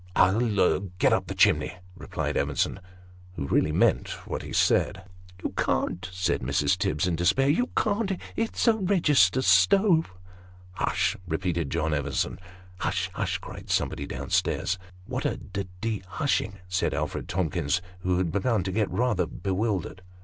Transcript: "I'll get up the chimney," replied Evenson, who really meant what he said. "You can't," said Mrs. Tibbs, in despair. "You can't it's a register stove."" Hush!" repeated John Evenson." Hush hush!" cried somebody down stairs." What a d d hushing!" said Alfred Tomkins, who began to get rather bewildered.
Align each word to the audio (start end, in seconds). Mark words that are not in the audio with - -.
"I'll 0.15 0.79
get 0.97 1.13
up 1.13 1.27
the 1.27 1.35
chimney," 1.35 1.75
replied 1.95 2.35
Evenson, 2.35 2.79
who 3.35 3.47
really 3.47 3.71
meant 3.71 4.09
what 4.25 4.41
he 4.41 4.51
said. 4.51 5.03
"You 5.43 5.51
can't," 5.55 6.09
said 6.11 6.41
Mrs. 6.41 6.75
Tibbs, 6.75 7.05
in 7.05 7.15
despair. 7.15 7.47
"You 7.49 7.67
can't 7.77 8.13
it's 8.35 8.67
a 8.67 8.73
register 8.73 9.43
stove."" 9.43 10.11
Hush!" 10.81 11.15
repeated 11.27 11.69
John 11.69 11.93
Evenson." 11.93 12.39
Hush 12.79 13.11
hush!" 13.13 13.37
cried 13.41 13.69
somebody 13.69 14.07
down 14.07 14.31
stairs." 14.31 14.79
What 15.05 15.23
a 15.23 15.37
d 15.37 15.67
d 15.81 16.01
hushing!" 16.07 16.55
said 16.67 16.95
Alfred 16.95 17.27
Tomkins, 17.29 17.79
who 17.99 18.23
began 18.23 18.63
to 18.63 18.71
get 18.71 18.89
rather 18.89 19.27
bewildered. 19.27 20.01